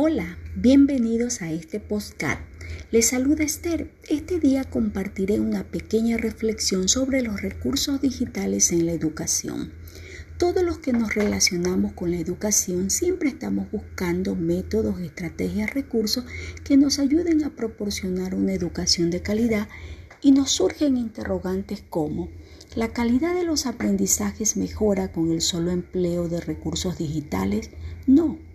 [0.00, 2.38] Hola, bienvenidos a este postcat.
[2.92, 3.90] Les saluda Esther.
[4.08, 9.72] Este día compartiré una pequeña reflexión sobre los recursos digitales en la educación.
[10.38, 16.24] Todos los que nos relacionamos con la educación siempre estamos buscando métodos, estrategias, recursos
[16.62, 19.66] que nos ayuden a proporcionar una educación de calidad
[20.22, 22.28] y nos surgen interrogantes como
[22.76, 27.70] ¿la calidad de los aprendizajes mejora con el solo empleo de recursos digitales?
[28.06, 28.46] No.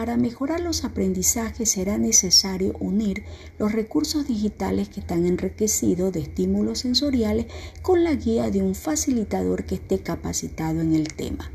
[0.00, 3.22] Para mejorar los aprendizajes será necesario unir
[3.58, 7.44] los recursos digitales que están enriquecidos de estímulos sensoriales
[7.82, 11.50] con la guía de un facilitador que esté capacitado en el tema.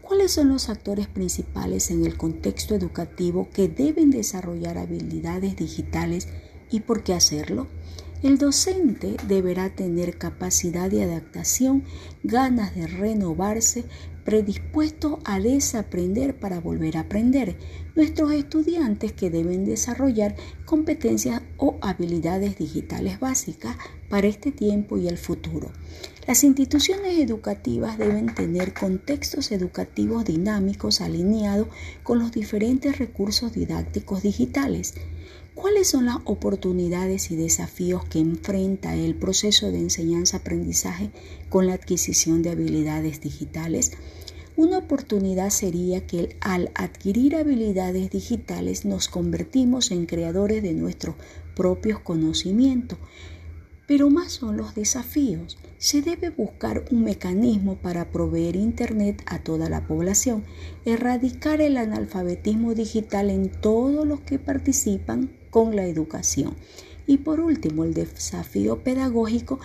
[0.00, 6.28] ¿Cuáles son los actores principales en el contexto educativo que deben desarrollar habilidades digitales
[6.70, 7.66] y por qué hacerlo?
[8.22, 11.82] El docente deberá tener capacidad de adaptación,
[12.22, 13.84] ganas de renovarse,
[14.24, 17.56] predispuesto a desaprender para volver a aprender.
[17.96, 23.76] Nuestros estudiantes que deben desarrollar competencias o habilidades digitales básicas
[24.08, 25.72] para este tiempo y el futuro.
[26.28, 31.66] Las instituciones educativas deben tener contextos educativos dinámicos alineados
[32.04, 34.94] con los diferentes recursos didácticos digitales.
[35.54, 41.10] ¿Cuáles son las oportunidades y desafíos que enfrenta el proceso de enseñanza-aprendizaje
[41.50, 43.92] con la adquisición de habilidades digitales?
[44.56, 51.16] Una oportunidad sería que al adquirir habilidades digitales nos convertimos en creadores de nuestros
[51.54, 52.98] propios conocimientos.
[53.86, 55.58] Pero más son los desafíos.
[55.78, 60.44] Se debe buscar un mecanismo para proveer Internet a toda la población,
[60.84, 66.54] erradicar el analfabetismo digital en todos los que participan con la educación.
[67.06, 69.58] Y por último, el desafío pedagógico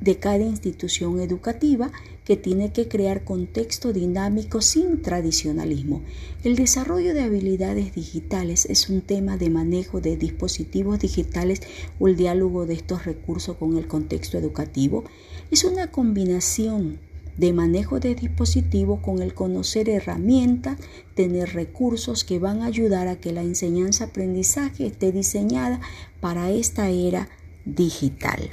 [0.00, 1.90] de cada institución educativa
[2.24, 6.02] que tiene que crear contexto dinámico sin tradicionalismo.
[6.44, 11.62] El desarrollo de habilidades digitales es un tema de manejo de dispositivos digitales
[11.98, 15.04] o el diálogo de estos recursos con el contexto educativo.
[15.50, 17.00] Es una combinación
[17.38, 20.78] de manejo de dispositivos con el conocer herramientas,
[21.14, 25.80] tener recursos que van a ayudar a que la enseñanza-aprendizaje esté diseñada
[26.20, 27.28] para esta era
[27.64, 28.50] digital.